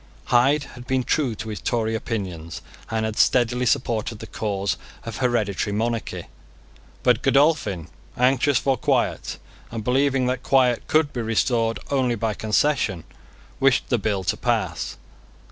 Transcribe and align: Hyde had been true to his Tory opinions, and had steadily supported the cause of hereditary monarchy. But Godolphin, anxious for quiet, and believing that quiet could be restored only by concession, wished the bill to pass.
Hyde 0.33 0.63
had 0.73 0.87
been 0.87 1.03
true 1.03 1.35
to 1.35 1.49
his 1.49 1.61
Tory 1.61 1.93
opinions, 1.93 2.63
and 2.89 3.05
had 3.05 3.17
steadily 3.17 3.67
supported 3.67 4.17
the 4.17 4.25
cause 4.25 4.75
of 5.03 5.17
hereditary 5.17 5.71
monarchy. 5.73 6.23
But 7.03 7.21
Godolphin, 7.21 7.87
anxious 8.17 8.57
for 8.57 8.77
quiet, 8.77 9.37
and 9.69 9.83
believing 9.83 10.25
that 10.25 10.41
quiet 10.41 10.87
could 10.87 11.13
be 11.13 11.21
restored 11.21 11.77
only 11.91 12.15
by 12.15 12.33
concession, 12.33 13.03
wished 13.59 13.89
the 13.89 13.99
bill 13.99 14.23
to 14.23 14.35
pass. 14.37 14.97